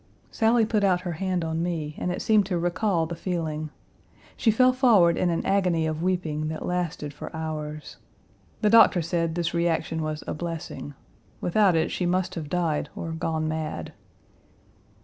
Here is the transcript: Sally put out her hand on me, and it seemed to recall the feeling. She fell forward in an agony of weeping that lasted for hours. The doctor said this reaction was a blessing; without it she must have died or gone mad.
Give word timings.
Sally 0.31 0.65
put 0.65 0.83
out 0.83 1.01
her 1.01 1.11
hand 1.11 1.45
on 1.45 1.61
me, 1.61 1.93
and 1.99 2.11
it 2.11 2.23
seemed 2.23 2.47
to 2.47 2.57
recall 2.57 3.05
the 3.05 3.15
feeling. 3.15 3.69
She 4.35 4.49
fell 4.49 4.73
forward 4.73 5.15
in 5.15 5.29
an 5.29 5.45
agony 5.45 5.85
of 5.85 6.01
weeping 6.01 6.47
that 6.47 6.65
lasted 6.65 7.13
for 7.13 7.29
hours. 7.35 7.97
The 8.61 8.71
doctor 8.71 9.03
said 9.03 9.35
this 9.35 9.53
reaction 9.53 10.01
was 10.01 10.23
a 10.25 10.33
blessing; 10.33 10.95
without 11.39 11.75
it 11.75 11.91
she 11.91 12.07
must 12.07 12.33
have 12.33 12.49
died 12.49 12.89
or 12.95 13.11
gone 13.11 13.47
mad. 13.47 13.93